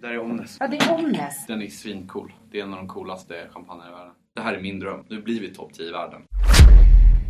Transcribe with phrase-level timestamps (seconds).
[0.00, 0.56] Det där är Omnes.
[0.60, 1.46] Ja, det är Omnes.
[1.46, 2.32] Den är svincool.
[2.50, 4.12] Det är en av de coolaste champagnerna i världen.
[4.34, 5.04] Det här är min dröm.
[5.08, 6.22] Nu blir vi topp 10 i världen.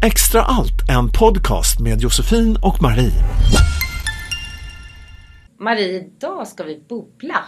[0.07, 3.23] Extra allt, en podcast med Josefin och Marie.
[5.59, 7.45] Marie, idag ska vi bubbla.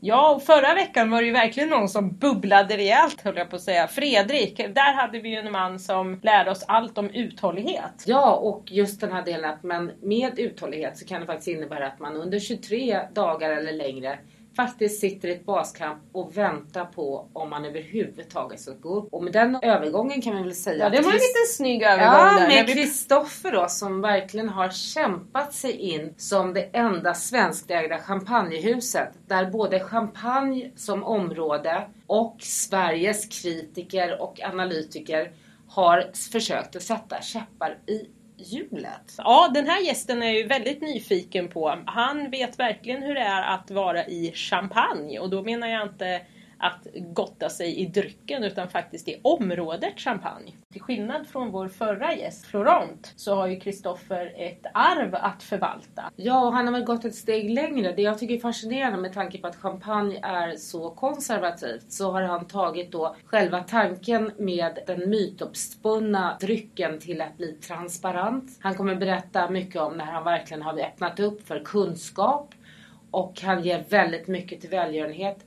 [0.00, 3.56] Ja, och förra veckan var det ju verkligen någon som bubblade rejält höll jag på
[3.56, 3.88] att säga.
[3.88, 8.04] Fredrik, där hade vi ju en man som lärde oss allt om uthållighet.
[8.06, 11.86] Ja, och just den här delen att man med uthållighet så kan det faktiskt innebära
[11.86, 14.18] att man under 23 dagar eller längre
[14.56, 19.08] faktiskt sitter i ett baskamp och väntar på om man överhuvudtaget ska gå upp.
[19.12, 22.14] Och med den övergången kan man väl säga Ja, det var en liten snygg övergång
[22.14, 22.48] Ja, där.
[22.48, 29.50] med Kristoffer då som verkligen har kämpat sig in som det enda svenskägda champagnehuset där
[29.50, 35.32] både champagne som område och Sveriges kritiker och analytiker
[35.68, 38.06] har försökt att sätta käppar i
[38.44, 39.14] hjulet.
[39.18, 41.78] Ja, den här gästen är jag ju väldigt nyfiken på.
[41.86, 46.20] Han vet verkligen hur det är att vara i champagne och då menar jag inte
[46.62, 50.52] att gotta sig i drycken utan faktiskt i området champagne.
[50.72, 56.10] Till skillnad från vår förra gäst, Florent, så har ju Kristoffer ett arv att förvalta.
[56.16, 57.92] Ja, och han har väl gått ett steg längre.
[57.92, 62.22] Det jag tycker är fascinerande med tanke på att champagne är så konservativt så har
[62.22, 68.58] han tagit då själva tanken med den mytuppspunna drycken till att bli transparent.
[68.60, 72.54] Han kommer berätta mycket om när han verkligen har öppnat upp för kunskap
[73.10, 75.44] och han ger väldigt mycket till välgörenhet.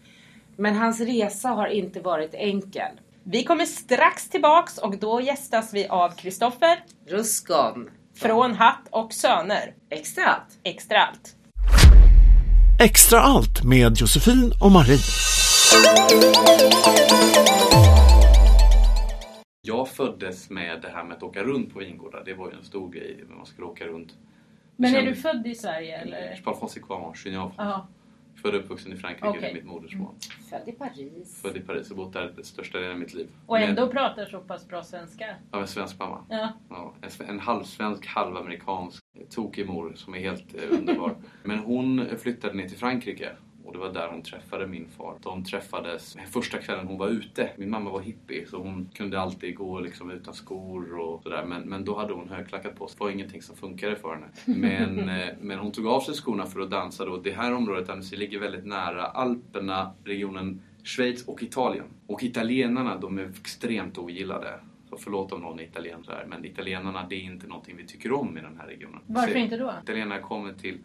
[0.58, 2.92] Men hans resa har inte varit enkel.
[3.23, 7.89] Vi kommer strax tillbaks och då gästas vi av Kristoffer Ruskon.
[8.16, 9.73] från Hatt och Söner.
[9.89, 10.59] Extra allt.
[10.64, 11.36] Extra allt.
[12.83, 15.00] Extra allt med Josefin och Marie.
[19.61, 22.23] Jag föddes med det här med att åka runt på vingårdar.
[22.26, 24.14] Det var ju en stor grej när man skulle åka runt.
[24.78, 26.36] Men är du född i Sverige eller?
[26.36, 27.88] Je parle français couramment, je suis né en France.
[28.45, 29.41] Född och uppvuxen i Frankrike, Okej.
[29.41, 30.15] det är mitt modersmål.
[30.49, 31.41] Född i Paris.
[31.41, 33.27] Född i Paris och bott där största delen av mitt liv.
[33.45, 35.35] Och Men- ändå pratar så pass bra svenska.
[35.52, 36.25] Av en svensk mamma.
[36.29, 36.53] Ja.
[36.69, 41.15] Ja, en, en halvsvensk, halvamerikansk tokig mor som är helt eh, underbar.
[41.43, 43.31] Men hon flyttade ner till Frankrike
[43.65, 45.17] och det var där hon träffade min far.
[45.21, 47.49] De träffades första kvällen hon var ute.
[47.58, 51.45] Min mamma var hippie så hon kunde alltid gå liksom utan skor och sådär.
[51.45, 52.98] Men, men då hade hon högklackat på sig.
[52.98, 54.27] Det var ingenting som funkade för henne.
[54.45, 57.17] Men, eh, men hon tog av sig skorna för att dansa då.
[57.17, 61.86] Det här området Annecy ligger väldigt nära Alperna, regionen Schweiz och Italien.
[62.08, 64.59] Och italienarna de är extremt ogillade.
[64.89, 68.37] Så förlåt om någon är italienare men italienarna det är inte någonting vi tycker om
[68.37, 68.99] i den här regionen.
[69.05, 69.73] Varför Så inte då?
[69.83, 70.77] Italienarna kommer till,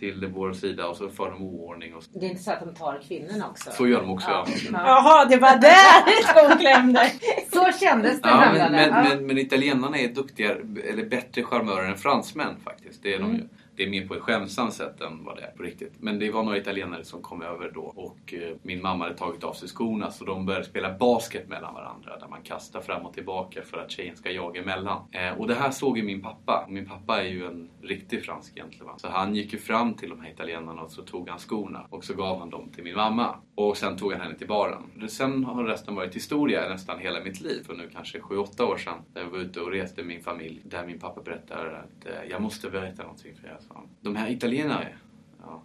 [0.00, 1.94] till vår sida och så för de oordning.
[1.94, 2.10] Och så.
[2.18, 3.70] Det är inte så att de tar kvinnorna också?
[3.72, 4.30] så gör de också.
[4.30, 4.46] Ja.
[4.72, 7.12] Jaha, det var där skon klämde!
[7.52, 9.02] Så kändes det Ja, men, men, Ja.
[9.08, 10.58] men, men italienarna är duktigare,
[10.90, 13.02] eller bättre charmörer än fransmän faktiskt.
[13.02, 13.48] Det är de ju.
[13.80, 15.92] Det är mer på ett skämtsamt sätt än vad det är på riktigt.
[16.00, 19.44] Men det var några italienare som kom över då och eh, min mamma hade tagit
[19.44, 23.14] av sig skorna så de började spela basket mellan varandra där man kastar fram och
[23.14, 25.02] tillbaka för att tjejen ska jaga emellan.
[25.12, 26.66] Eh, och det här såg ju min pappa.
[26.68, 28.98] Min pappa är ju en riktig fransk gentleman.
[28.98, 32.04] Så han gick ju fram till de här italienarna och så tog han skorna och
[32.04, 33.36] så gav han dem till min mamma.
[33.54, 35.08] Och sen tog han henne till baren.
[35.08, 37.62] Sen har resten varit historia nästan hela mitt liv.
[37.66, 38.98] För nu kanske 7-8 år sedan.
[39.12, 40.62] Där jag var ute och reste med min familj.
[40.64, 43.88] Där min pappa berättade att eh, jag måste berätta någonting för er han.
[44.00, 44.94] De här italienare.
[45.42, 45.62] Ja,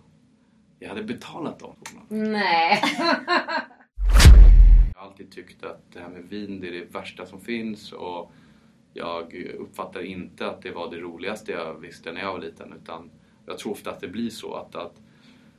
[0.79, 1.75] jag hade betalat dem.
[2.09, 2.81] Nej.
[4.93, 7.91] Jag har alltid tyckt att det här med vin det är det värsta som finns.
[7.91, 8.31] Och
[8.93, 12.73] jag uppfattar inte att det var det roligaste jag visste när jag var liten.
[12.73, 13.11] Utan
[13.45, 15.01] jag tror ofta att det blir så att, att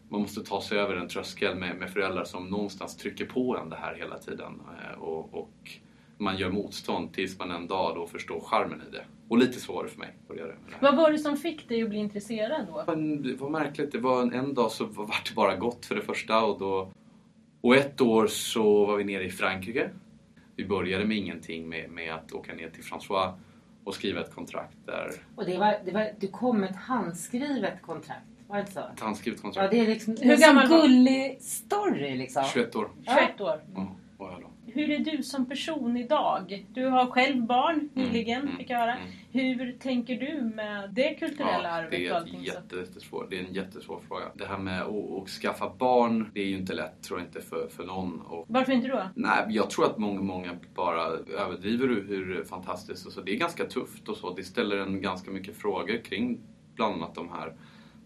[0.09, 3.69] man måste ta sig över en tröskel med, med föräldrar som någonstans trycker på en
[3.71, 4.63] det här hela tiden.
[4.85, 5.71] Eh, Och, och
[6.19, 9.05] man gör motstånd tills man en dag då förstår charmen i det.
[9.29, 10.15] Och lite så var det för mig.
[10.29, 10.77] Började med det.
[10.81, 12.85] Vad var det som fick dig att bli intresserad då?
[12.87, 13.93] Men Det var märkligt.
[13.93, 16.93] Det var en, en dag så var det bara gott för det första och då...
[17.61, 19.91] Och ett år så var vi nere i Frankrike.
[20.57, 23.33] Vi började med ingenting med, med att åka ner till François
[23.85, 25.11] och skriva ett kontrakt där.
[25.37, 28.21] Och det var, det var, du kom med ett handskrivet kontrakt.
[28.49, 28.81] Var det så?
[28.81, 29.71] Ett handskrivet Ja, kontrakt.
[29.71, 32.45] det är liksom Hur gammal gullig story liksom.
[32.53, 32.89] 21 år.
[33.05, 33.61] 21 år.
[33.75, 34.47] Ja, var jag då.
[34.77, 36.67] Hur är du som person idag?
[36.75, 38.95] Du har själv barn nyligen, mm, fick jag höra.
[38.97, 39.09] mm.
[39.33, 42.37] Hur tänker du med det kulturella Ja, arvet det och är, så?
[42.43, 44.25] jätte, jättesvår, det är en jättesvår fråga.
[44.35, 47.69] Det här med att, skaffa barn, det är ju inte lätt tror jag inte för,
[47.69, 48.21] för någon.
[48.21, 49.03] Och Varför inte då?
[49.15, 51.03] Nej, jag tror att många, många bara
[51.45, 53.21] överdriver hur, hur fantastiskt och så.
[53.21, 54.35] Det är ganska tufft och så.
[54.35, 56.41] Det ställer en ganska mycket frågor kring
[56.75, 57.55] bland annat de här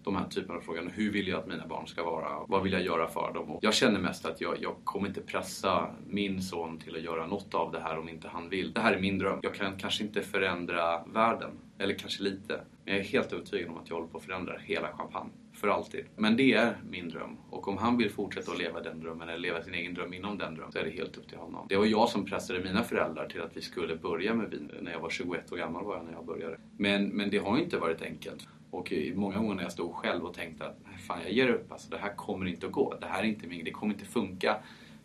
[0.04, 0.92] de här typerna av frågor.
[0.94, 2.44] Hur vill jag att mina barn ska vara?
[2.48, 3.50] Vad vill jag göra för dem?
[3.50, 7.26] Och jag känner mest att jag, jag kommer inte pressa min son till att göra
[7.26, 8.72] något av det här om inte han vill.
[8.72, 9.38] Det här är min dröm.
[9.42, 11.50] Jag kan kanske inte förändra världen.
[11.78, 12.60] Eller kanske lite.
[12.84, 15.30] Men jag är helt övertygad om att jag håller på att förändra hela champagne.
[15.52, 16.04] för alltid.
[16.16, 17.36] Men det är min dröm.
[17.50, 20.38] Och om han vill fortsätta att leva den drömmen eller leva sin egen dröm inom
[20.38, 21.66] den drömmen så är det helt upp till honom.
[21.68, 24.92] Det var jag som pressade mina föräldrar till att vi skulle börja med vin när
[24.92, 26.58] jag var 21 år gammal var jag när jag började.
[26.76, 28.48] Men, men det har ju inte varit enkelt.
[28.70, 31.90] Och många gånger när jag stod själv och tänkte att fan jag ger upp, alltså,
[31.90, 32.94] det här kommer inte att gå.
[33.00, 34.56] Det här är inte min, det kommer inte funka.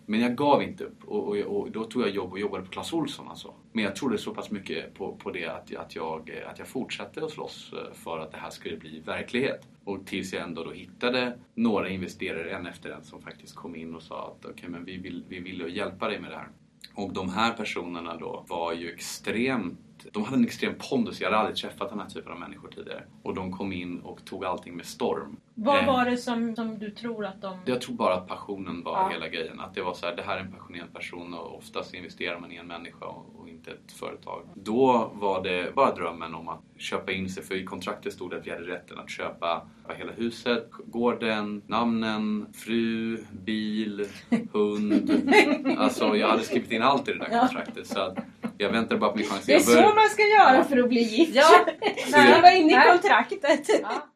[0.06, 2.72] Men jag gav inte upp och, och, och, då tog jag jobb och jobbade på
[2.72, 3.54] Clas Ohlson alltså.
[3.72, 7.26] Men jag trodde så pass mycket på, på det att, att, jag, att jag fortsatte
[7.26, 9.68] att slåss eh, för att det här skulle bli verklighet.
[9.84, 13.96] Och tills jag ändå då hittade några investerare, en efter en, som faktiskt kom in
[13.96, 16.50] och sa att okej, okay, men vi vill, vi vill hjälpa dig med det här.
[16.94, 19.80] Och de här personerna då var ju extremt
[20.12, 21.22] de hade en extrem pondus.
[21.22, 23.04] Jag hade aldrig träffat den här typen av människor tidigare.
[23.24, 25.38] Och de kom in och tog allting med storm.
[25.58, 27.58] Vad eh, var det som, som du tror att de...
[27.66, 29.10] Jag tror bara att passionen var ja.
[29.10, 29.60] hela grejen.
[29.60, 32.52] Att det var så här, det här är en passionerad person och oftast investerar man
[32.52, 34.44] i en människa och inte ett företag.
[34.54, 38.38] Då var det bara drömmen om att köpa in sig, för i kontraktet stod det
[38.38, 39.68] att vi hade rätten att köpa
[39.98, 44.08] hela huset, gården, namnen, fru, bil,
[44.54, 45.12] hund.
[45.78, 47.88] Alltså jag hade skrivit in allt i det där kontraktet.
[47.88, 48.18] Så att
[48.58, 49.46] jag väntade bara på min chans.
[49.46, 51.36] Det är så man ska göra för att bli gift.
[51.36, 51.66] Ja.
[52.12, 53.70] det var inne i kontraktet.
[53.84, 54.12] Ja.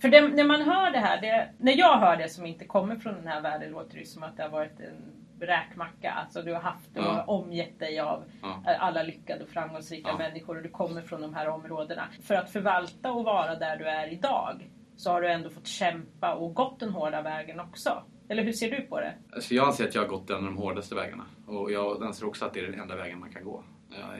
[0.00, 2.96] För det, när man hör det här, det, när jag hör det som inte kommer
[2.96, 6.10] från den här världen låter det som att det har varit en räkmacka.
[6.10, 7.24] Alltså du har haft och ja.
[7.26, 8.62] omgett dig av ja.
[8.78, 10.18] alla lyckade och framgångsrika ja.
[10.18, 12.08] människor och du kommer från de här områdena.
[12.22, 16.34] För att förvalta och vara där du är idag så har du ändå fått kämpa
[16.34, 18.02] och gått den hårda vägen också.
[18.28, 19.14] Eller hur ser du på det?
[19.32, 21.24] Alltså jag anser att jag har gått en av de hårdaste vägarna.
[21.46, 23.64] Och jag anser också att det är den enda vägen man kan gå.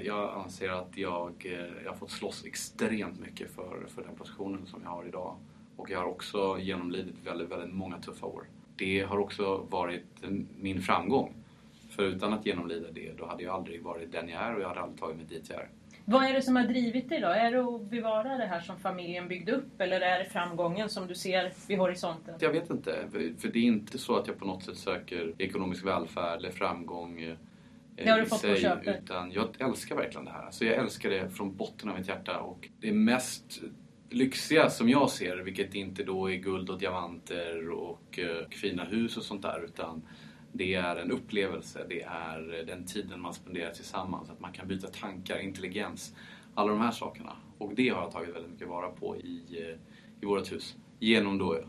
[0.02, 4.66] Jag anser att jag, eh, jag har fått slåss extremt mycket för, för den positionen
[4.66, 5.36] som jag har idag.
[5.80, 8.44] Och jag har också genomlidit väldigt, väldigt många tuffa år.
[8.76, 10.06] Det har också varit
[10.60, 11.34] min framgång.
[11.90, 14.68] För utan att genomlida det, då hade jag aldrig varit den jag är och jag
[14.68, 15.68] hade aldrig tagit mig dit jag är.
[16.04, 17.28] Vad är det som har drivit dig då?
[17.28, 21.06] Är det att bevara det här som familjen byggde upp eller är det framgången som
[21.06, 22.34] du ser vid horisonten?
[22.38, 23.08] Jag vet inte.
[23.38, 27.22] För det är inte så att jag på något sätt söker ekonomisk välfärd eller framgång
[27.22, 27.36] eh,
[27.94, 29.02] det har du fått sig, på köpet?
[29.04, 30.42] Utan jag älskar verkligen det här.
[30.42, 33.60] Alltså jag älskar det från botten av mitt hjärta och det mest
[34.10, 37.90] lyxiga som jag ser, vilket inte då är guld och diamanter och
[38.50, 40.02] och fina hus och sånt där utan
[40.52, 44.68] det är en upplevelse, det är eh, den tiden man spenderar tillsammans, att man kan
[44.68, 46.14] byta tankar, intelligens,
[46.54, 47.36] alla de här sakerna.
[47.58, 49.78] Och det har jag tagit väldigt mycket vara på i, eh,
[50.20, 50.76] i vårt hus.
[50.98, 51.60] Genom då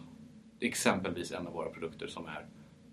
[0.60, 2.46] exempelvis en av våra produkter som är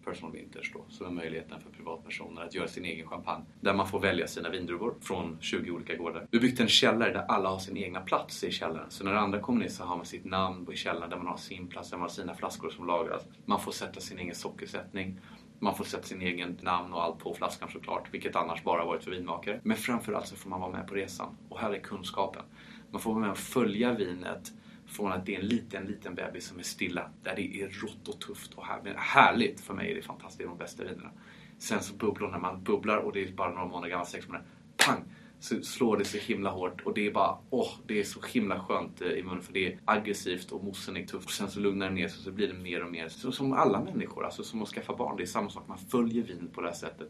[0.08, 3.44] Personal Vinters då, som är möjligheten för privatpersoner att göra sin egen champagne.
[3.60, 6.26] Där man får välja sina vindruvor från 20 olika gårdar.
[6.31, 8.90] Vi har byggt en källare där alla har sin egna plats i källaren.
[8.90, 11.37] Så när andra kommer ner så har man sitt namn i källaren där man har
[11.37, 13.22] sin plats, där man har sina flaskor som lagras.
[13.44, 15.20] Man får sätta sin egen sockersättning.
[15.58, 19.04] Man får sätta sin egen namn och allt på flaskan såklart, vilket annars bara varit
[19.04, 19.61] för vinmakare.
[19.64, 21.37] Men framförallt så får man vara med på resan.
[21.49, 22.43] Och här är kunskapen.
[22.90, 24.52] Man får vara med och följa vinet
[24.88, 28.08] från att det är en liten, liten bebis som är stilla, där det är rått
[28.08, 29.61] och tufft och här, härligt.
[29.61, 31.11] För mig är det fantastiskt, det är de bästa vinerna.
[31.58, 34.46] Sen så bubblor man bubblar och det är bara några månader gammalt, sex månader.
[34.76, 35.05] Pang!
[35.40, 38.61] Så slår det så himla hårt och det är bara, åh, det är så himla
[38.61, 41.25] skönt eh, i munnen för det är aggressivt och mossen är tuff.
[41.25, 43.52] Och sen så lugnar det ner sig så blir det mer och mer så, som
[43.52, 45.17] alla människor, alltså som att skaffa barn.
[45.17, 47.08] Det är samma sak, man följer vinet på det här sättet.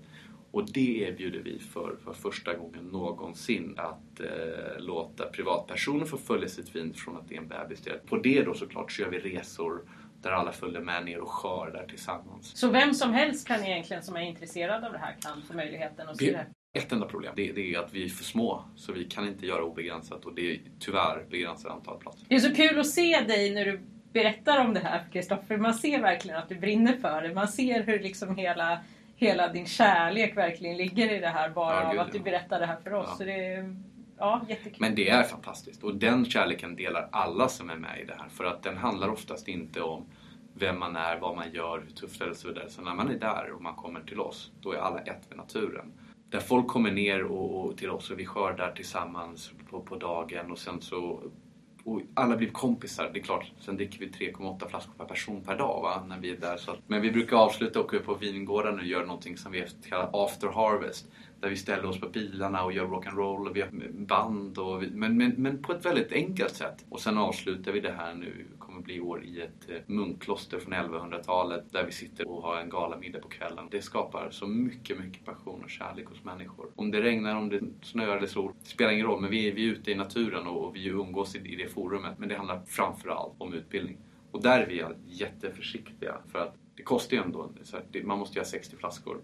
[0.50, 3.74] Och det erbjuder vi för, för första gången någonsin.
[3.76, 8.16] Att eh, låta privatpersoner få följa sitt vin från att det är en bebis På
[8.16, 9.80] det då såklart så gör vi resor
[10.22, 12.56] där alla följer med ner och skördar tillsammans.
[12.56, 16.08] Så vem som helst kan egentligen som är intresserad av det här kan få möjligheten
[16.08, 16.46] att se det?
[16.78, 18.64] Ett enda problem, det, det, är att vi är för små.
[18.76, 22.26] Så vi kan inte göra obegränsat och det är tyvärr begränsat antal platser.
[22.28, 23.80] Det är så kul att se dig när du
[24.12, 25.56] berättar om det här Kristoffer.
[25.56, 27.34] Man ser verkligen att du brinner för det.
[27.34, 28.80] Man ser hur liksom hela
[29.18, 32.66] hela din kärlek verkligen ligger i det här bara ja, av att du berättar det
[32.66, 33.18] här för oss.
[33.18, 33.76] Så det är,
[34.18, 34.76] ja, jättekul.
[34.80, 38.28] Men det är fantastiskt och den kärleken delar alla som är med i det här.
[38.28, 40.06] För att den handlar oftast inte om
[40.54, 42.70] vem man är, vad man gör, hur tufft det är och så vidare.
[42.70, 45.36] Så när man är där och man kommer till oss, då är alla ett med
[45.38, 45.92] naturen.
[46.30, 50.50] Där folk kommer ner och, och till oss och vi skördar tillsammans på, på dagen
[50.50, 51.20] och sen så
[51.92, 53.52] och alla blir kompisar, det är klart.
[53.60, 56.04] Sen dricker vi 3,8 flaskor per person per dag va?
[56.08, 56.56] när vi är där.
[56.56, 56.76] Så.
[56.86, 60.24] Men vi brukar avsluta och åka upp på vingården och göra någonting som vi kallar
[60.24, 61.06] after harvest.
[61.40, 63.70] Där vi ställer oss på bilarna och gör rock'n'roll och vi har
[64.06, 64.58] band.
[64.58, 66.84] Och vi, men, men, men på ett väldigt enkelt sätt.
[66.88, 68.46] Och sen avslutar vi det här nu
[68.88, 73.20] blir år i ett eh, munkkloster från 1100-talet där vi sitter och har en galamiddag
[73.20, 73.68] på kvällen.
[73.70, 76.70] Det skapar så mycket, mycket passion och kärlek hos människor.
[76.76, 79.20] Om det regnar, om det snöar eller sol, det spelar ingen roll.
[79.20, 82.18] Men vi är, vi är ute i naturen och vi umgås i, i det forumet.
[82.18, 83.96] Men det handlar framförallt om utbildning.
[84.30, 87.50] Och där är vi jätteförsiktiga för att det kostar ju ändå,
[88.04, 89.20] man måste ju ha 60 flaskor.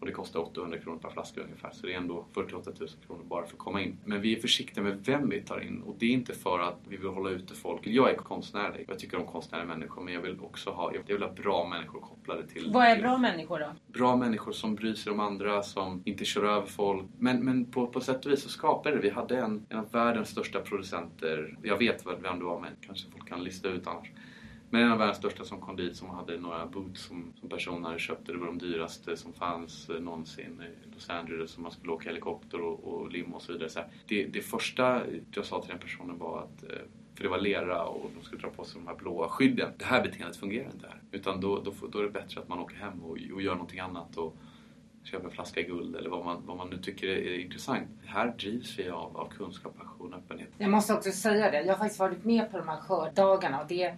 [0.00, 1.70] Och det kostar 800 kronor per flaska ungefär.
[1.72, 3.98] Så det är ändå 48 000 kronor bara för att komma in.
[4.04, 5.82] Men vi är försiktiga med vem vi tar in.
[5.82, 7.80] Och det är inte för att vi vill hålla ute folk.
[7.86, 8.84] Jag är konstnärlig.
[8.88, 10.02] Jag tycker om konstnärliga människor.
[10.02, 12.70] Men jag vill också ha, jag vill ha bra människor kopplade till...
[12.72, 13.66] Vad är till- bra människor då?
[13.92, 17.06] bra människor som bryr sig om andra, som inte kör över folk.
[17.18, 19.02] Men, men på, på sätt och vis så skapade det.
[19.02, 21.56] Vi hade en, en av världens största producenter.
[21.62, 24.10] Jag vet vad- vem det var, men kanske folk kan lista ut annars.
[24.70, 27.84] Men en av världens största som kom dit som hade några boots som, som personen
[27.84, 28.26] hade köpt.
[28.26, 31.50] Det var de dyraste som fanns eh, någonsin i Los Angeles.
[31.50, 33.68] Som man skulle åka helikopter och, och limo och så vidare.
[33.68, 33.88] Så här.
[34.06, 35.02] Det, det första
[35.34, 36.78] jag sa till den personen var att eh,
[37.14, 39.72] för det var lera och de skulle dra på sig de här blåa skydden.
[39.78, 41.02] Det här beteendet fungerar inte här.
[41.10, 43.80] Utan då, då, då är det bättre att man åker hem och, och gör någonting
[43.80, 44.16] annat.
[44.16, 44.36] Och,
[45.06, 47.88] köpa en flaska guld eller vad man, vad man nu tycker är, är intressant.
[48.04, 50.48] Här drivs vi av, av kunskap, passion och öppenhet.
[50.58, 51.62] Jag måste också säga det.
[51.62, 53.94] Jag har faktiskt varit med på de här skördagarna och det,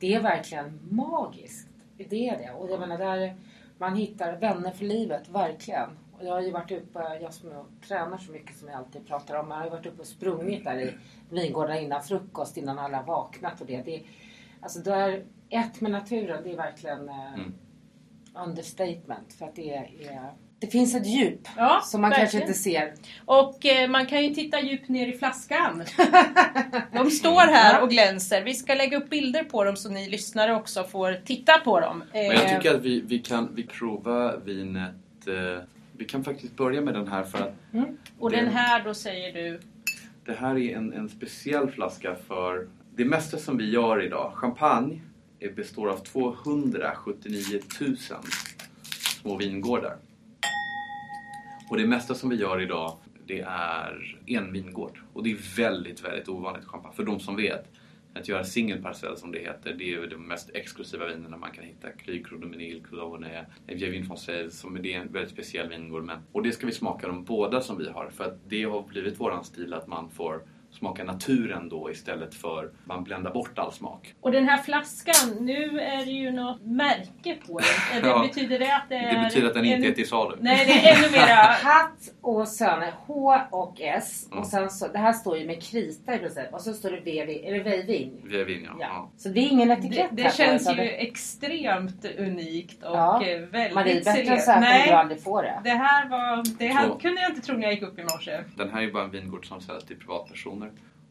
[0.00, 1.68] det är verkligen magiskt.
[1.96, 2.50] Det är det.
[2.50, 3.36] Och jag menar där
[3.78, 5.90] man hittar vänner för livet, verkligen.
[6.18, 9.06] Och jag har ju varit uppe, jag som jag tränar så mycket som jag alltid
[9.06, 9.50] pratar om.
[9.50, 10.94] Jag har ju varit uppe och sprungit där i
[11.30, 13.82] vingården innan frukost, innan alla vaknat och det.
[13.82, 14.02] det
[14.60, 17.54] alltså där, ett med naturen, det är verkligen eh, Mm.
[18.34, 19.32] understatement.
[19.32, 19.90] För att det är,
[20.60, 22.48] det finns ett djup Ja, som man kanske verkligen.
[22.48, 22.94] inte ser.
[23.24, 25.82] Och eh, man kan ju titta djupt ner i flaskan.
[26.92, 28.42] De står här och glänser.
[28.42, 32.02] Vi ska lägga upp bilder på dem så ni lyssnare också får titta på dem.
[32.12, 34.94] Men jag Eh, tycker att vi, vi kan vi prova vinet.
[35.26, 35.62] Eh,
[35.96, 37.54] vi kan faktiskt börja med den här för att
[38.18, 39.60] och den här då säger du...
[40.24, 44.32] det här är en, en speciell flaska för det mesta som vi gör idag.
[44.34, 45.00] Champagne
[45.56, 47.96] består av 279 000
[49.20, 49.96] små vingårdar.
[51.70, 54.98] Och det mesta som vi gör idag det är en vingård.
[55.12, 56.94] Och det är väldigt, väldigt ovanligt champagne.
[56.96, 57.64] För de som vet.
[58.14, 61.64] Att göra singelparcell som det heter, det är ju de mest exklusiva vinerna man kan
[61.64, 61.90] hitta.
[61.90, 62.82] Cru, Cru Dominil,
[63.66, 66.04] Vievin Davonet, som är det är en väldigt speciell vingård.
[66.04, 68.10] Men, och det ska vi smaka de båda som vi har.
[68.10, 72.70] För att det har blivit våran stil att man får smaka naturen då istället för
[72.84, 74.14] man bländar bort all smak.
[74.20, 78.02] Och den här flaskan, nu är det ju något märke på den.
[78.02, 78.22] Det Ja.
[78.22, 79.14] betyder det att det är...
[79.14, 79.92] Det betyder att den inte en...
[79.92, 80.36] är till salu.
[80.40, 81.34] Nej, det är ännu mera...
[81.34, 84.26] Hatt och Söner, H och S.
[84.26, 84.38] Mm.
[84.38, 86.52] Och sen så, det här står ju med krita i princip.
[86.52, 88.20] Och så står det V, är det Vejvin?
[88.24, 88.70] Vieux Vin, ja.
[88.80, 88.86] Ja.
[88.90, 89.10] ja.
[89.16, 93.24] Så det är ingen Det, etikett det på känns ju det- extremt unikt och Ja.
[93.26, 95.60] eh, väldigt Marie, bättre än så här kommer du Nej, aldrig få det.
[95.64, 96.44] det här var...
[96.58, 96.94] Det här Så.
[96.94, 98.40] kunde jag inte tro när jag gick upp i morse.
[98.56, 100.59] Den här är bara en vingård som säljs till privatpersoner.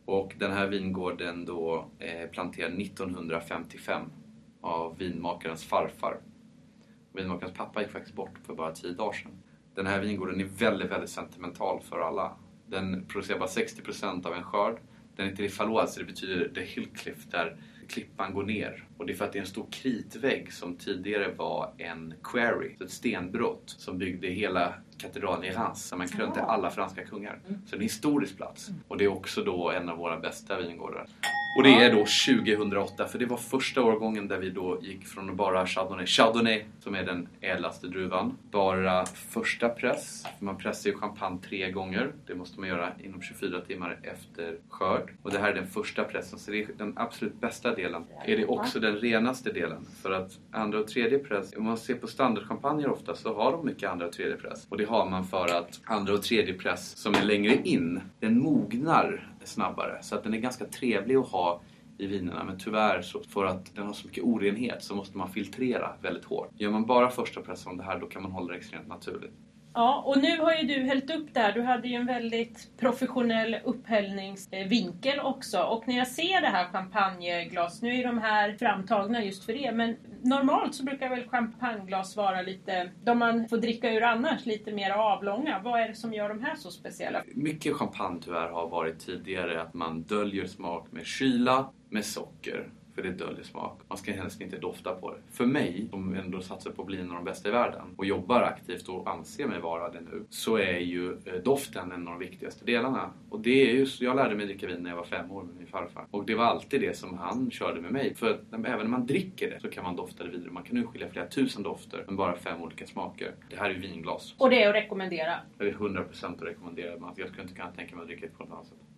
[0.06, 4.02] Och den här vingården då eh, planterad 1955
[4.62, 6.18] av vinmakarens farfar.
[7.14, 9.32] Vinmakarens pappa gick faktiskt bort för bara tio dagar sedan.
[9.76, 12.36] Den här vingården är väldigt, väldigt sentimental för alla.
[12.68, 14.80] Den producerar bara 60% av en skörd.
[15.16, 15.48] Den heter
[15.88, 17.58] så det betyder the Hillcliff där
[17.90, 18.84] klippan går ner.
[18.98, 22.76] Och det är för att det är en stor kritvägg som tidigare var en quarry,
[22.82, 27.40] ett stenbrott som byggde hela katedralen i Reims, där man krönte alla franska kungar.
[27.48, 28.70] Så det är en historisk plats.
[28.88, 31.08] Och det är också då en av våra bästa vingårdar.
[31.56, 35.30] Och det är då 2008, för det var första årgången där vi då gick från
[35.30, 40.26] att bara Chardonnay, Chardonnay som är den ädlaste druvan, bara första press.
[40.38, 42.12] För man pressar ju champagne tre gånger.
[42.28, 45.14] Det måste man göra inom 24 timmar efter skörd.
[45.24, 48.06] Och det här är den första pressen, så det är den absolut bästa delen.
[48.26, 49.86] Är det också den renaste delen.
[50.02, 53.66] För att andra och tredje press, om man ser på standardchampagner ofta så har de
[53.66, 54.68] mycket andra och tredje press.
[54.70, 58.40] Och det har man för att andra och tredje press som är längre in, den
[58.40, 59.98] mognar snabbare.
[60.02, 61.62] Så att den är ganska trevlig att ha
[61.98, 62.44] i vinerna.
[62.44, 66.26] Men tyvärr, så för att den har så mycket orenhet så måste man filtrera väldigt
[66.26, 66.50] hårt.
[66.58, 69.34] Gör man bara första press om det här, då kan man hålla det extremt naturligt.
[69.80, 71.54] Ja, och nu har ju du hällt upp det här.
[71.54, 75.62] Du hade ju en väldigt professionell upphällningsvinkel också.
[75.62, 79.72] Och när jag ser det här champagneglas, nu är de här framtagna just för det,
[79.72, 84.72] men normalt så brukar väl champagneglas vara lite, de man får dricka ur annars, lite
[84.72, 85.62] mer avlånga.
[85.64, 87.24] Vad är det som gör de här så speciella?
[87.36, 92.70] Mycket champagne tyvärr har varit tidigare att man döljer smak med kyla, med socker.
[93.00, 93.82] För det döljer smak.
[93.88, 95.18] Man ska helst inte dofta på det.
[95.32, 98.06] För mig, som ändå satsar på att bli en av de bästa i världen och
[98.06, 102.20] jobbar aktivt och anser mig vara det nu, så är ju eh, doften en av
[102.20, 103.10] de viktigaste delarna.
[103.30, 105.56] Och det är ju, jag lärde mig dricka vin när jag var fem år med
[105.56, 106.06] min farfar.
[106.12, 108.16] Och det var alltid det som han körde med mig.
[108.16, 110.52] För även när man dricker det så kan man dofta det vidare.
[110.52, 113.36] Man kan urskilja flera tusen dofter, men bara fem olika smaker.
[113.50, 114.36] Det här är ju vinglas.
[114.38, 115.34] Och det är att rekommendera.
[115.58, 117.00] Det är 100% att rekommendera.
[117.00, 118.89] men Jag skulle inte kunna tänka mig att dricka det på något annat sätt.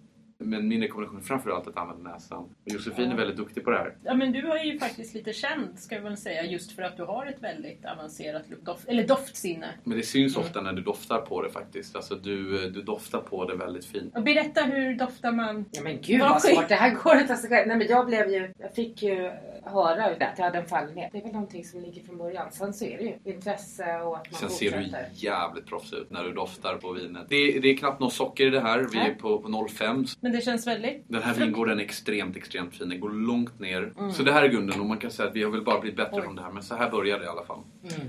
[0.44, 2.50] Men min rekommendation är framförallt att använda näsan.
[2.66, 3.96] Josefin är väldigt duktig på det här.
[4.04, 6.98] Ja men du är ju faktiskt lite känd ska vi väl säga just för att
[6.98, 9.68] du har ett väldigt avancerat doft, eller doftsinne.
[9.84, 11.96] Men det syns ofta när du doftar på det faktiskt.
[11.96, 14.16] Alltså du, du doftar på det väldigt fint.
[14.16, 15.66] Och berätta hur doftar man?
[15.72, 16.70] Ja men gud Vad svårt.
[16.70, 17.66] Det här går inte att säga.
[17.66, 19.32] Nej men jag blev ju, jag fick ju
[19.64, 21.10] höra att jag hade en fallenhet.
[21.12, 22.52] Det är väl någonting som ligger från början.
[22.52, 25.10] Sen så är det ju intresse och att man Sen ser du fortsätter.
[25.14, 27.26] jävligt proffs ut när du doftar på vinet.
[27.30, 28.88] Det är, det är knappt något socker i det här.
[28.92, 30.18] Vi är på, på 0,5.
[30.32, 31.04] Men det känns väldigt...
[31.08, 32.90] Den här vingården är extremt, extremt fin.
[32.90, 33.92] Den går långt ner.
[34.14, 35.98] Så det här är grunden och man kan säga att vi har väl bara blivit
[35.98, 36.22] bättre Oj.
[36.24, 36.52] från det här.
[36.52, 37.60] Men så här börjar det i alla fall.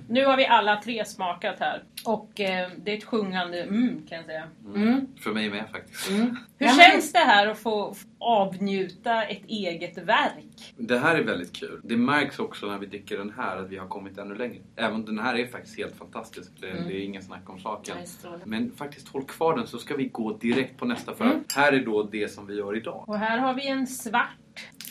[0.08, 1.82] Nu har vi alla tre smakat här.
[2.04, 4.44] Och eh, det är ett sjungande mm kan jag säga.
[4.74, 5.06] Mm.
[5.20, 6.10] För mig med faktiskt.
[6.10, 10.74] Hur Ja, känns det här att få avnjuta ett eget verk?
[10.76, 11.80] Det här är väldigt kul.
[11.84, 14.58] Det märks också när vi dricker den här att vi har kommit ännu längre.
[14.76, 16.50] Även den här är faktiskt helt fantastisk.
[16.60, 17.96] Det, det är ingen snack om saken.
[18.44, 21.14] Men faktiskt håll kvar den så ska vi gå direkt på nästa.
[21.14, 21.36] För Mm.
[21.46, 23.04] att här är då det som vi gör idag.
[23.08, 24.28] Och här har vi en svart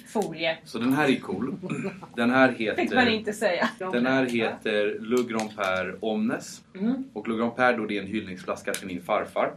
[0.07, 0.57] folie.
[0.63, 1.55] Så den här är cool.
[2.15, 3.07] Den här Fick man heter...
[3.07, 3.69] inte säga.
[3.79, 6.61] Den här heter Le Grand Père Omnes.
[6.79, 7.03] Mm.
[7.13, 9.53] Och Le Grand Père då det är en hyllningsflaska till min farfar.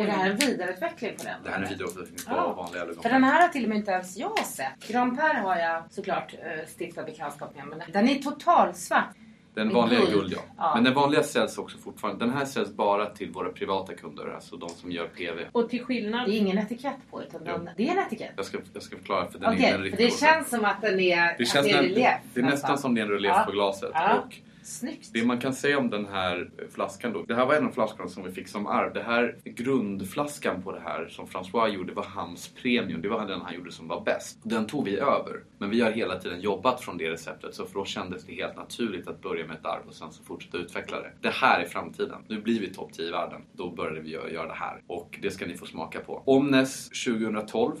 [0.00, 1.34] Är det här en vidareutveckling på den?
[1.44, 2.52] Det här är en vidareutveckling på Ja.
[2.52, 3.26] vanliga Le Grand För den Père.
[3.26, 4.88] här har till och med inte ens jag sett.
[4.88, 7.66] Grand Père har jag såklart uh, stiftat bekantskap med.
[7.66, 9.08] Men den är totalsvart.
[9.56, 10.32] Den vanliga är Guld.
[10.32, 10.38] ja.
[10.58, 10.72] Ja.
[10.74, 12.24] Men den vanliga säljs också fortfarande.
[12.24, 14.34] Den här säljs bara till våra privata kunder.
[14.34, 15.40] Alltså de som gör PV.
[15.52, 16.28] Och till skillnad...
[16.28, 18.32] Det är ingen etikett på utan den, det är en etikett.
[18.36, 20.64] Jag ska, jag ska förklara för den Okej, är en för riktigt det känns som
[20.64, 22.20] att den är, det, känns det är relief.
[22.34, 23.42] det är nästan som det är en relief Ja.
[23.46, 23.90] på glaset.
[23.94, 24.14] Ja.
[24.18, 25.10] Och Snyggt.
[25.12, 27.22] det man kan säga om den här flaskan då.
[27.22, 28.92] Det här var en av flaskorna som vi fick som arv.
[28.94, 33.02] Det här grundflaskan på det här som François gjorde var hans premium.
[33.02, 34.38] Det var den han gjorde som var bäst.
[34.42, 35.42] Den tog vi över.
[35.58, 37.54] Men vi har hela tiden jobbat från det receptet.
[37.54, 40.22] Så för oss kändes det helt naturligt att börja med ett arv och sen så
[40.24, 41.12] fortsätta utveckla det.
[41.20, 42.18] Det här är framtiden.
[42.28, 43.42] Nu blir vi topp 10 i världen.
[43.52, 44.80] Då började vi göra göra det här.
[44.86, 46.22] Och det ska ni få smaka på.
[46.26, 47.72] Omnes 2012.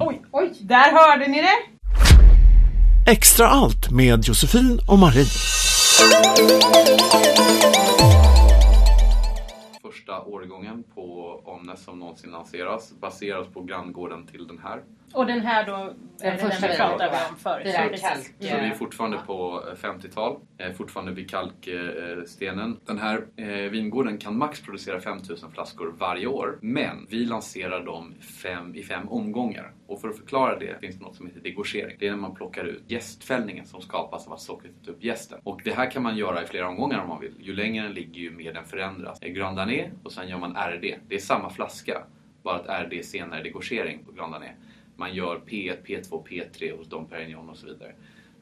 [0.00, 0.52] Oj, oj!
[0.60, 1.58] Där hörde ni det!
[3.10, 5.24] Extra allt med Josefin och Marie.
[9.82, 14.82] Första årgången på Omnes som någonsin lanseras baseras på granngården till den här.
[15.14, 17.64] Och den här då, är det den första vi vi pratade gjorde, om förut.
[17.64, 18.02] Det Precis.
[18.08, 22.80] kalk- Så vi är fortfarande på eh, 50-tal, eh, fortfarande vid kalkstenen.
[22.86, 28.14] Den här eh, vingården kan max producera 5000 flaskor varje år, men vi lanserar dem
[28.42, 29.72] fem, i fem omgångar.
[29.86, 31.96] Och för att förklara det finns det något som heter degorgering.
[31.98, 35.40] Det är när man plockar ut jästfällningen som skapas av att sockret upp jästen.
[35.44, 37.34] Och det här kan man göra i flera omgångar om man vill.
[37.38, 39.22] Ju längre den ligger ju mer den förändras.
[39.22, 40.94] Eh, Grand Dané och sen gör man RD.
[41.08, 42.02] Det är samma flaska,
[42.42, 44.50] bara att RD är senare degorgering på Grand Dané.
[45.00, 47.92] Man gör P1, P2, P3 hos Dom Perignon och så vidare.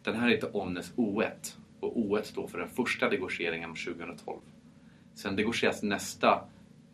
[0.02, 4.40] Den här heter Omnes O1 och O1 står för den första degorgeringen 2012.
[5.14, 6.44] Sen degorgeras nästa,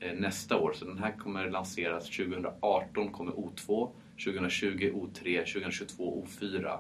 [0.01, 3.91] eh, nästa år, så den här kommer lanseras 2018 kommer O2,
[4.25, 6.79] 2020 O3, 2022 O4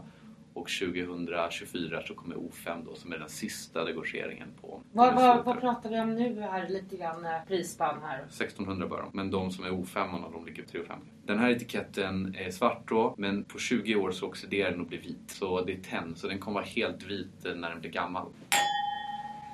[0.55, 5.43] och 2024 så kommer O5 då som är den sista degorgeringen på Vad, vad, O1.
[5.45, 6.69] vad pratar vi om nu här?
[6.69, 8.19] Lite grann eh, prisspann här.
[8.19, 11.07] 1600 bara, men de som är O5 de ligger på 350.
[11.27, 15.01] Den här etiketten är svart då, men på 20 år så oxiderar den och blir
[15.01, 15.19] vit.
[15.31, 18.27] Så det är tenn, så den kommer vara helt vit eh, när den blir gammal.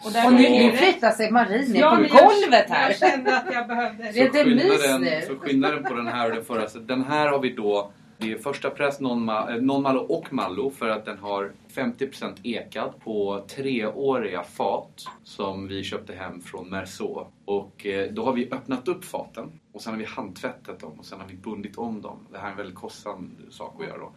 [0.05, 2.89] Och, där Och nu, flyttar sig Marie ner Ja, på jag- golvet här.
[2.91, 4.03] Jag kände att jag behövde...
[4.03, 5.21] Det är Så inte mys skillnaden, nu.
[5.27, 8.33] så skillnaden på den här och den förra, så den här har vi då det
[8.33, 14.43] är första press, eh, non-malo och mallo för att den har 50% ekad på treåriga
[14.43, 17.27] fat som vi köpte hem från Merceau.
[17.45, 21.05] Och eh, då har vi öppnat upp faten och sen har vi handtvättat dem och
[21.05, 22.27] sen har vi bundit om dem.
[22.33, 24.13] Det här är en väldigt kostsam sak att göra då.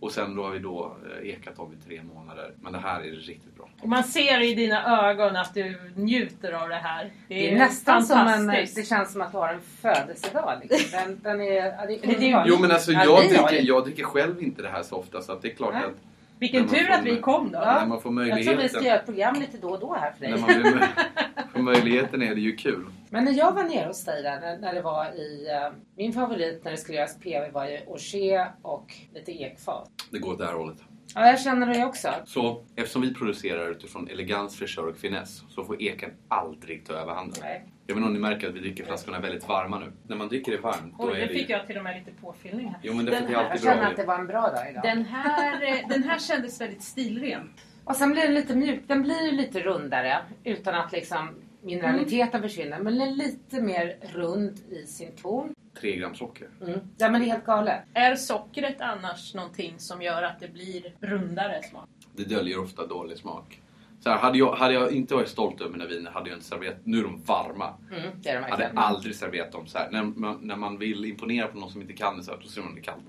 [0.00, 2.52] Och sen då har vi då eh, ekat dem i tre månader.
[2.60, 3.68] Men det här är riktigt bra.
[3.82, 7.10] Och man ser i dina ögon att du njuter av det här.
[7.28, 8.26] Det är nästan som en...
[8.26, 8.76] fantastiskt.
[8.76, 10.58] Det känns som att du har en födelsedag.
[10.62, 10.98] Liksom.
[10.98, 11.86] Den, den är...
[11.86, 12.44] Det är Det är.
[12.46, 13.58] Jo men alltså Ja, jag, dricker, det.
[13.60, 15.84] jag dricker själv inte det här så ofta så att det är klart Nej.
[15.84, 16.07] att
[16.38, 17.58] Vilken tur får att vi kom då.
[17.58, 18.58] när man får Jag tror möjligheten.
[18.62, 20.30] vi ska göra ett program lite då och då här för dig.
[20.30, 20.88] När man blir
[21.52, 22.86] får möjligheten är det ju kul.
[23.10, 25.48] Men när jag var nere hos dig där, när, när det var i...
[25.50, 29.90] eh, min favorit när det skulle göras PV var ju Auger och lite ekfat.
[30.10, 30.76] Det går åt det här hållet.
[31.14, 32.08] Ja, jag känner det också.
[32.24, 37.38] Så eftersom vi producerar utifrån elegans, fräschör och finess så får eken aldrig ta överhanden.
[37.42, 37.64] Nej.
[37.86, 39.92] Jag vet inte om ni märker att vi dricker flaskorna väldigt varma nu.
[40.06, 42.20] När man dricker det varmt då Oj, är det fick jag till och med lite
[42.20, 42.78] påfyllning här.
[42.82, 44.82] Jo men det, Den är här- Jag känner att det var en bra dag idag.
[44.82, 47.50] Den här, eh, den här kändes väldigt stilren.
[47.84, 48.80] Och sen blir den lite mjuk.
[48.86, 51.28] Den blir ju lite rundare utan att liksom
[51.76, 52.42] mineraliteten Mm.
[52.42, 52.78] försvinner.
[52.78, 55.54] Men är lite mer rund i sin ton.
[55.80, 56.48] Tre gram socker.
[56.62, 56.80] Mm.
[56.98, 57.82] Ja men det är helt galet.
[57.94, 61.88] Är sockret annars någonting som gör att det blir rundare smak?
[62.16, 63.62] Det döljer ofta dålig smak.
[64.00, 66.46] Så här, hade, jag, hade jag inte varit stolt över mina viner hade jag inte
[66.46, 66.76] serverat...
[66.84, 67.74] Nu är de varma.
[67.90, 69.90] Mm, det är de Jag hade aldrig serverat dem så här.
[69.90, 72.48] När man, när man vill imponera på någon som inte kan det så här, då
[72.48, 73.02] ser man det kallt.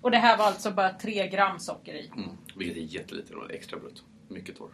[0.00, 2.10] Och det här var alltså bara 3 gram socker i.
[2.16, 2.28] Mm.
[2.56, 4.04] Vilket är jättelite och extra brutt.
[4.28, 4.70] Mycket torr.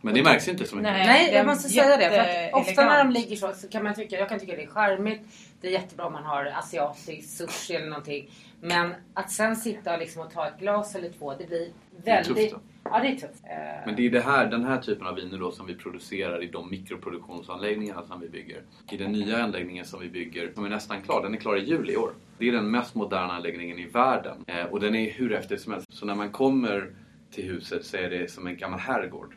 [0.00, 0.92] Men det märks inte så mycket.
[0.92, 1.34] Nej.
[1.34, 2.10] Jag måste säga det.
[2.10, 4.66] För ofta när de ligger så, så kan man tycka, jag kan tycka det är
[4.66, 5.22] charmigt.
[5.60, 8.30] Det är jättebra om man har asiatisk sushi eller någonting.
[8.60, 11.68] Men att sen sitta och, liksom och ta ett glas eller två, det blir
[12.04, 12.50] Det är väldigt...
[12.50, 13.44] tufft ja, det är tufft.
[13.44, 16.42] Eh, Men det är det här, den här typen av viner då som vi producerar
[16.42, 18.62] i de mikroproduktionsanläggningarna som vi bygger.
[18.90, 21.64] I den nya anläggningen som vi bygger, som är nästan klar, den är klar i
[21.64, 22.12] juli i år.
[22.38, 24.44] Det är den mest moderna anläggningen i världen.
[24.46, 25.86] Eh, och den är hur häftig som helst.
[25.92, 26.92] Så när man kommer
[27.30, 29.34] till huset så är det som en gammal herrgård.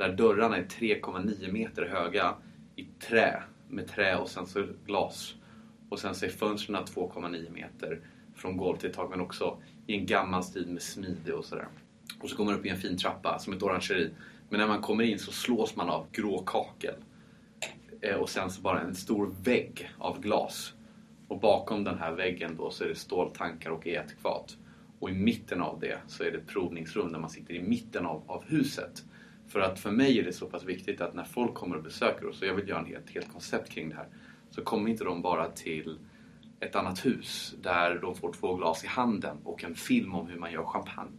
[0.00, 2.34] Där dörrarna är 3,9 meter höga
[2.76, 3.42] i trä.
[3.68, 5.34] Med trä och sen så glas.
[5.88, 8.00] Och sen så är fönstren 2,9 meter
[8.34, 11.68] från golv till tak men också i en gammal stil med smide och sådär.
[12.20, 14.10] Och så kommer man upp i en fin trappa som ett orangeri.
[14.48, 16.94] Men när man kommer in så slås man av grå kakel.
[18.00, 20.74] Eh, Och sen så bara en stor vägg av glas.
[21.28, 24.56] Och bakom den här väggen då så är det ståltankar och etkfat.
[24.98, 28.06] Och i mitten av det så är det ett provningsrum där man sitter i mitten
[28.06, 29.04] av, av huset.
[29.50, 32.26] För att för mig är det så pass viktigt att när folk kommer och besöker
[32.26, 34.08] oss, och jag vill göra ett helt koncept kring det här,
[34.50, 35.98] så kommer inte de bara till
[36.60, 40.38] ett annat hus där de får två glas i handen och en film om hur
[40.38, 41.16] man gör champagne.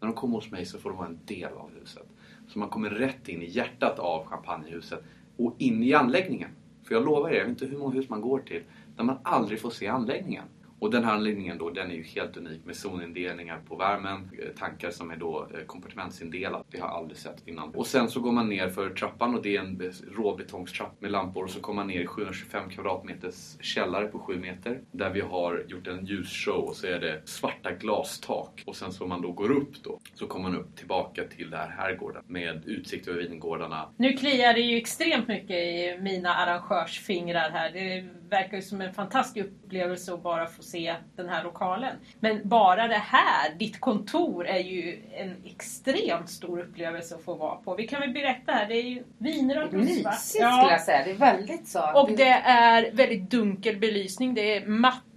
[0.00, 2.06] När de kommer hos mig så får de vara en del av huset.
[2.48, 5.04] Så man kommer rätt in i hjärtat av champagnehuset
[5.36, 6.50] och in i anläggningen.
[6.82, 8.62] För jag lovar er, jag vet inte hur många hus man går till
[8.96, 10.44] där man aldrig får se anläggningen.
[10.84, 14.48] Och den här anläggningen då, den är ju helt unik med zonindelningar på värmen, eh,
[14.58, 16.64] tankar som är då eh, kompartimentsindelade.
[16.70, 17.74] Det har jag aldrig sett innan.
[17.74, 21.10] Och sen så går man ner för trappan och det är en eh, råbetongstrapp med
[21.10, 25.20] lampor och så kommer man ner i 725 kvadratmeters källare på 7 meter där vi
[25.20, 29.22] har gjort en ljusshow och så är det svarta glastak och sen så om man
[29.22, 33.08] då går upp då så kommer man upp tillbaka till den här herrgården med utsikt
[33.08, 33.88] över vingårdarna.
[33.96, 37.70] Nu kliar det ju extremt mycket i mina arrangörsfingrar här.
[37.70, 41.96] Det verkar ju som en fantastisk upplevelse att bara få se den här lokalen.
[42.20, 47.56] Men bara det här, ditt kontor, är ju en extremt stor upplevelse att få vara
[47.56, 47.74] på.
[47.74, 51.04] Vi kan väl berätta här, det är ju viner och Mysigt skulle jag säga.
[51.04, 52.00] Det är väldigt så.
[52.00, 54.34] Och det är väldigt dunkel belysning.
[54.34, 54.66] Det är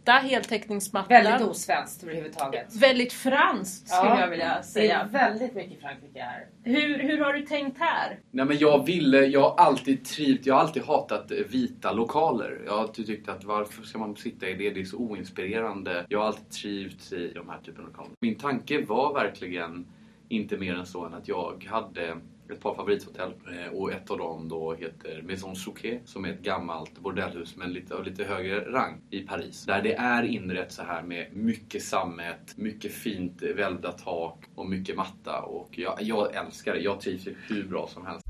[0.07, 1.07] matta, heltäckningsmatta.
[1.09, 2.75] Väldigt osvenskt överhuvudtaget.
[2.75, 5.09] Väldigt franskt skulle Ja, jag vilja Det är säga.
[5.11, 6.47] väldigt mycket Frankrike här.
[6.63, 8.19] Hur, hur har du tänkt här?
[8.31, 12.61] Nej men jag ville, jag har alltid trivt, jag har alltid hatat eh, vita lokaler.
[12.65, 14.69] Jag har alltid tyckt att varför ska man sitta i det?
[14.69, 16.05] Det är så oinspirerande.
[16.09, 18.11] Jag har alltid trivts i de här typen av lokaler.
[18.21, 19.85] Min tanke var verkligen
[20.29, 22.17] inte mer än så än att jag hade
[22.51, 26.41] ett par favorithotell eh, och ett av dem då heter Maison Souquet som är ett
[26.41, 29.65] gammalt bordellhus men lite, av lite högre rang i Paris.
[29.65, 34.95] Där det är inrett så här med mycket sammet, mycket fint välvda tak och mycket
[34.95, 36.79] matta och jag, jag älskar det.
[36.79, 38.25] Jag trivs hur bra som helst.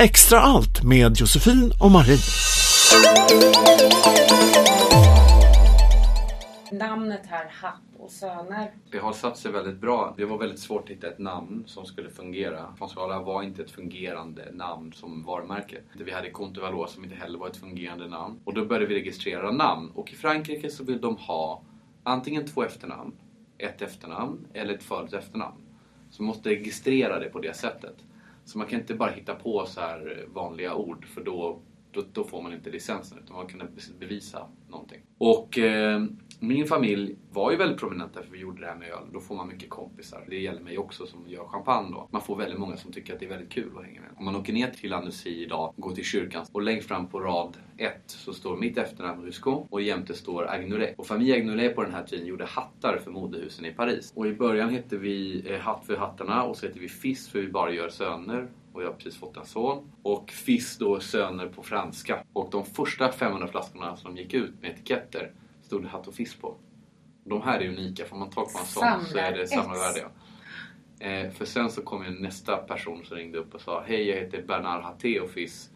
[0.00, 2.18] Extra allt med Josefin och Marie.
[6.72, 8.74] Namnet här, Happ och Söner.
[8.90, 10.14] Det har satt sig väldigt bra.
[10.16, 12.74] Det var väldigt svårt att hitta ett namn som skulle fungera.
[12.78, 15.80] François var inte ett fungerande namn som varumärke.
[15.98, 18.40] Vi hade Contevalois som inte heller var ett fungerande namn.
[18.44, 19.90] Och då började vi registrera namn.
[19.94, 21.62] Och i Frankrike så vill de ha
[22.02, 23.12] antingen två efternamn,
[23.58, 25.56] ett efternamn eller ett följt efternamn.
[26.10, 28.04] Så man måste registrera det på det sättet.
[28.44, 31.58] Så man kan inte bara hitta på så här vanliga ord för då,
[31.90, 35.00] då, då får man inte licensen utan man kan bevisa någonting.
[35.18, 36.04] Och eh,
[36.40, 39.06] min familj var ju väldigt prominenta för vi gjorde det här med öl.
[39.12, 40.24] Då får man mycket kompisar.
[40.28, 42.08] Det gäller mig också som gör champagne då.
[42.10, 44.10] Man får väldigt många som tycker att det är väldigt kul att hänga med.
[44.18, 47.20] Om man åker ner till Annecy idag och går till kyrkan och längst fram på
[47.20, 50.94] rad 1 så står mitt efternamn Ruscon och jämte står Agnolet.
[50.98, 54.12] Och familj Agnolet på den här tiden gjorde hattar för modehusen i Paris.
[54.16, 57.40] Och i början hette vi eh, Hatt för hattarna och så hette vi Fiss för
[57.40, 59.92] vi bara gör söner och jag har precis fått en son.
[60.02, 62.24] Och Fiss då söner på franska.
[62.32, 65.32] Och de första 500 flaskorna som gick ut med etiketter
[65.66, 66.56] stod det Hatt och Fiss på.
[67.24, 70.00] De här är unika, får man tag på en sån så är det samlarvärde.
[70.00, 70.08] ja.
[71.06, 74.16] Eh, för sen så kom ju nästa person som ringde upp och sa Hej, jag
[74.16, 75.70] heter Bernard Hatté och Fiss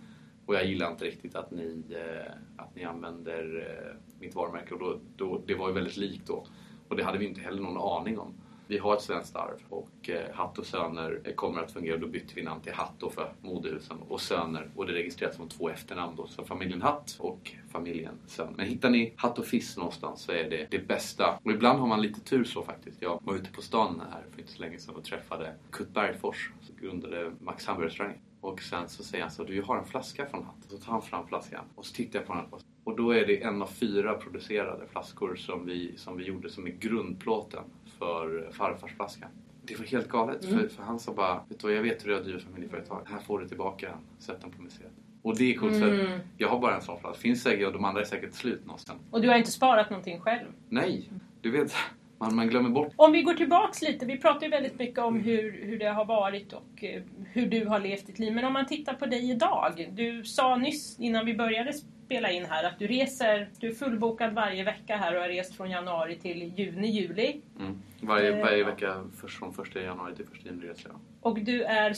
[0.46, 4.74] och jag gillar inte riktigt att ni, eh, att ni använder eh, mitt varumärke.
[4.74, 6.46] Och då, då, det var ju väldigt likt då.
[6.88, 8.34] Och det hade vi inte heller någon aning om.
[8.70, 11.96] Vi har ett svenskt arv och eh, Hatt och Söner kommer att fungera.
[11.96, 15.48] Då bytte vi namn till Hatt då för modehusen och Söner och det registreras som
[15.48, 16.26] två efternamn då.
[16.26, 18.52] Så familjen Hatt och familjen Söner.
[18.56, 21.38] Men hittar ni Hatt och Fiss någonstans så är det det bästa.
[21.44, 23.02] Och ibland har man lite tur så faktiskt.
[23.02, 26.50] Jag var ute på stan här för inte så länge sedan och träffade Kurt Bergfors
[26.60, 28.20] som grundade Max Hamburgerrestaurang.
[28.40, 30.66] Och sen så säger han så du har en flaska från Hatt.
[30.68, 32.44] Så tar han fram flaskan och så tittar jag på den.
[32.84, 36.66] Och då är det en av fyra producerade flaskor som vi, som vi gjorde som
[36.66, 37.64] är grundplåten
[38.00, 39.28] för farfarsflaskan.
[39.62, 40.44] det var helt galet.
[40.44, 43.06] För, för han sa bara, vet du jag vet hur du har drivit familjeföretag.
[43.10, 43.98] Här får du tillbaka den.
[44.18, 44.92] Sätt den på museet.
[45.22, 47.18] Och det är coolt för jag har bara en sån plats.
[47.18, 49.00] Finns säkert och de andra är säkert slut någonstans.
[49.10, 50.46] Och du har inte sparat någonting själv?
[50.68, 51.10] Nej,
[51.40, 51.74] du vet.
[52.18, 52.92] Man, man glömmer bort.
[52.96, 56.04] Om vi går tillbaks lite, vi pratar ju väldigt mycket om hur, hur det har
[56.04, 58.34] varit och eh, hur du har levt ditt liv.
[58.34, 59.90] Men om man tittar på dig idag.
[59.92, 64.34] Du sa nyss innan vi började spela in här att du reser, du är fullbokad
[64.34, 67.40] varje vecka här och har rest från januari till juni, juli.
[67.58, 67.82] Mm.
[68.02, 71.00] Varje, Eh, varje vecka från första januari till första juni reser jag.
[71.20, 71.92] Och du är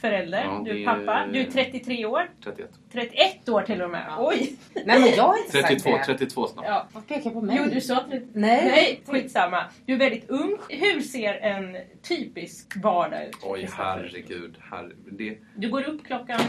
[0.00, 1.12] småbarnsförälder, Ja, du är pappa.
[1.18, 2.30] är- Du är 33 år.
[2.44, 2.70] 31.
[2.92, 4.04] 31 år till och med.
[4.08, 4.16] Ja.
[4.28, 4.56] Oj!
[4.86, 6.12] Nej men jag har inte 32, sagt det.
[6.18, 6.64] 32 snart.
[6.68, 6.86] Ja.
[6.92, 7.56] Vad pekar på mig?
[7.60, 8.26] Jo, du sa 30.
[8.32, 8.64] Nej.
[8.64, 9.64] Nej, skitsamma.
[9.86, 10.56] Du är väldigt ung.
[10.68, 11.76] Hur ser en
[12.08, 13.36] typisk vardag ut?
[13.42, 14.56] Oj, herregud.
[14.70, 16.40] Herre, det, Du går upp klockan...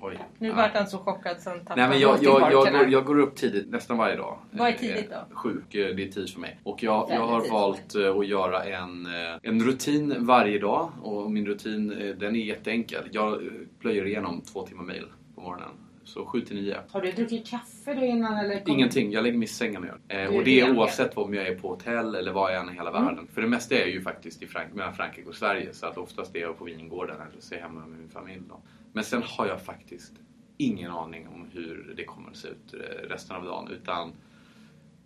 [0.00, 0.18] oj.
[0.38, 0.54] Nu Ja.
[0.54, 3.18] vart han så chockad så han tappade Nej men jag, jag, jag, går, jag går
[3.18, 4.38] upp tidigt nästan varje dag.
[4.50, 5.14] Vad är tidigt då?
[5.16, 6.58] Eh, Sju, eh, det är tid för mig.
[6.62, 9.06] Och jag, jag har valt eh, att göra en,
[9.42, 10.92] en rutin varje dag.
[11.02, 12.85] Och min rutin den är jätteenkel.
[13.12, 15.68] Jag eh, plöjer igenom två timmar mail på morgonen.
[16.04, 16.76] Så sju till nio.
[16.90, 18.60] Har du druckit kaffe då innan eller?
[18.64, 21.34] kom- Ingenting, jag lägger mig i sängen och gör eh, Och det är oavsett om
[21.34, 23.04] jag är på hotell eller var jag än i hela Mm.
[23.04, 23.26] världen.
[23.32, 25.72] För det mesta är jag ju faktiskt i Frank mellan Frankrike och Sverige.
[25.72, 28.42] Så att oftast är jag på vingården eller så är jag hemma med min familj.
[28.48, 28.60] Då.
[28.92, 30.12] Men sen har jag faktiskt
[30.56, 33.68] ingen aning om hur det kommer att se ut eh, resten av dagen.
[33.70, 34.12] Utan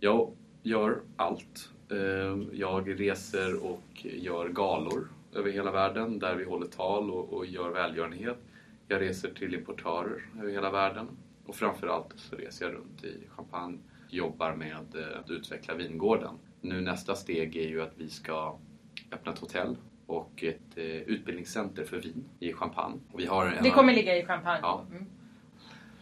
[0.01, 0.31] jag
[0.63, 1.69] gör allt.
[1.91, 7.47] Eh, Jag reser och gör galor över hela världen där vi håller tal och, och
[7.47, 8.39] gör välgörenhet.
[8.89, 11.09] Jag reser till importörer över hela världen.
[11.47, 16.35] Och framförallt så reser jag runt i Champagne, jobbar med eh, att utveckla vingården.
[16.61, 18.59] Nu nästa steg är ju att vi ska
[19.13, 22.99] öppna ett hotell och ett eh, utbildningscenter för vin i Champagne.
[23.13, 24.59] Och vi har en, Det kommer ligga i champagne.
[24.63, 24.85] Ja.
[24.91, 25.07] Mm.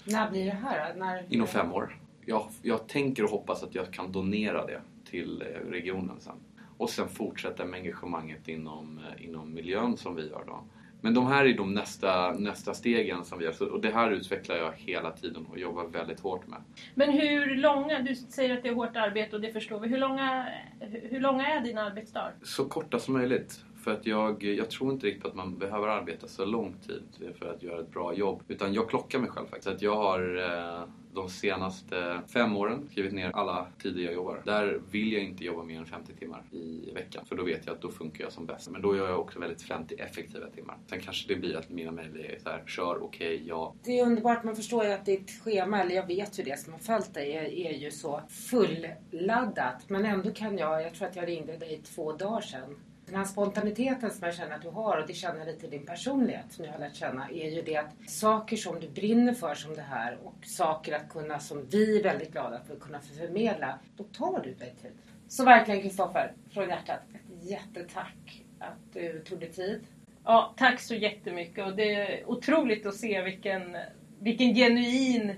[0.05, 0.95] När blir det här?
[0.95, 1.27] När...
[1.29, 1.99] Inom fem år.
[2.25, 6.37] Jag, jag tänker och hoppas att jag kan donera det till eh, regionen sen.
[6.79, 10.65] Och sen fortsätta med engagemanget inom, eh, inom miljön som vi gör då.
[11.01, 13.73] Men de här är de nästa, nästa stegen som vi gör.
[13.73, 16.63] Och det här utvecklar jag hela tiden och jobbar väldigt hårt med.
[16.95, 19.89] Men hur långa, du säger att det är hårt arbete och det förstår vi.
[19.89, 20.49] Hur långa,
[20.81, 22.35] hur långa är dina arbetsdagar?
[22.43, 23.65] Så korta som möjligt.
[23.89, 27.35] För att jag, jag tror inte riktigt på att man behöver arbeta så lång tid
[27.39, 28.43] för att göra ett bra jobb.
[28.49, 29.65] Utan jag klockar mig själv faktiskt.
[29.65, 34.43] Så att jag har eh, de senaste fem åren skrivit ner alla tider jag jobbar.
[34.45, 37.25] Där vill jag inte jobba mer än 50 timmar i veckan.
[37.27, 38.71] För då vet jag att då funkar jag som bäst.
[38.71, 40.79] Men då gör jag också väldigt 50 effektiva timmar.
[40.87, 43.75] Sen kanske det blir att mina mejl är så här, kör, okej, ja.
[43.85, 46.73] Det är underbart, man förstår ju att ditt schema, eller jag vet ju det som
[46.73, 49.85] har följt dig, är, är ju så fulladdat.
[49.89, 52.77] Men ändå kan jag, jag tror att jag ringde dig två dagar sedan.
[53.09, 55.71] Den här spontaniteten som jag känner att du har och det känner jag lite i
[55.71, 59.35] din personlighet som jag har lärt känna är ju det att saker som du brinner
[59.35, 62.81] för som det här och saker att kunna som vi är väldigt glada för att
[62.81, 64.93] kunna förmedla, då tar du dig tid.
[65.29, 69.87] Så verkligen Kristoffer, från hjärtat, ett jättetack att du tog dig tid.
[70.25, 73.77] Ja, tack så jättemycket och det är otroligt att se vilken,
[74.19, 75.35] vilken genuin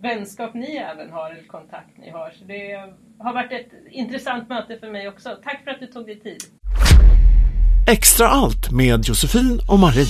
[0.00, 2.30] vänskap ni även har, eller kontakt ni har.
[2.30, 5.38] Så det har varit ett intressant möte för mig också.
[5.44, 6.42] Tack för att du tog dig tid.
[7.86, 10.06] Extra allt med Josefin och Marie.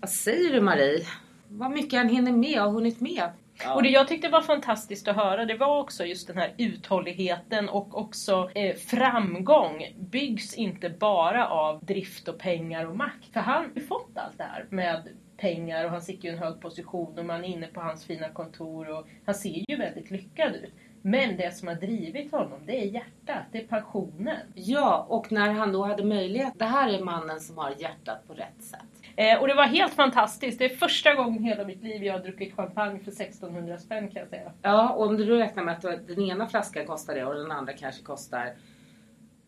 [0.00, 1.06] Vad säger du Marie?
[1.48, 3.30] Vad mycket han hinner med och har hunnit med.
[3.74, 7.68] Och det jag tyckte var fantastiskt att höra det var också just den här uthålligheten
[7.68, 13.32] och också eh, framgång byggs inte bara av drift och pengar och makt.
[13.32, 16.32] För han har ju fått allt det här med pengar och han sitter ju i
[16.32, 19.76] en hög position och man är inne på hans fina kontor och han ser ju
[19.76, 20.72] väldigt lyckad ut.
[21.06, 24.40] Men det som har drivit honom, det är hjärtat, det är passionen.
[24.54, 26.52] Ja, och när han då hade möjlighet.
[26.56, 28.80] Det här är mannen som har hjärtat på rätt sätt.
[29.16, 30.58] Eh, och det var helt fantastiskt.
[30.58, 34.08] Det är första gången i hela mitt liv jag har druckit champagne för 1600 spänn
[34.08, 34.52] kan jag säga.
[34.62, 37.72] Ja, och om du räknar med att den ena flaskan kostar det och den andra
[37.72, 38.52] kanske kostar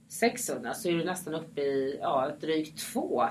[0.08, 3.22] 600 så är du nästan uppe i ja, drygt två.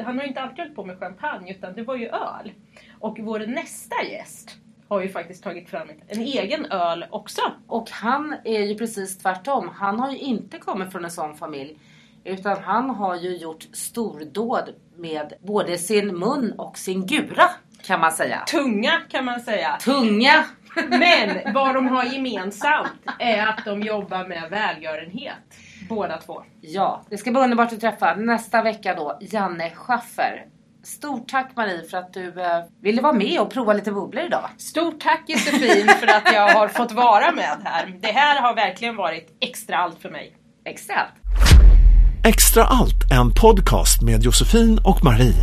[0.00, 2.52] Han har ju inte alltid hållit på med champagne utan det var ju öl.
[2.98, 7.40] Och vår nästa gäst har ju faktiskt tagit fram ett- en egen öl också.
[7.66, 9.70] Och han är ju precis tvärtom.
[9.74, 11.78] Han har ju inte kommit från en sån familj.
[12.24, 17.44] Utan han har ju gjort stordåd med både sin mun och sin gura.
[17.82, 18.38] Kan man säga.
[18.46, 19.76] Tunga kan man säga.
[19.84, 20.44] Tunga!
[20.88, 25.34] Men vad de har gemensamt är att de jobbar med välgörenhet.
[25.88, 26.42] Båda två.
[26.60, 30.46] Ja, det ska bli underbart att träffa nästa vecka då Janne Schaffer.
[30.82, 34.48] Stort tack Marie för att du eh, ville vara med och prova lite bubblor idag.
[34.58, 37.98] Stort tack Josefin för att jag har fått vara med här.
[38.00, 40.36] Det här har verkligen varit extra allt för mig.
[40.64, 41.12] Extra allt.
[42.26, 45.34] Extra allt, en podcast med Josefin och Marie.